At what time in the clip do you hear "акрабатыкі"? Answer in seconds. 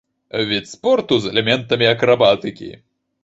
1.93-2.73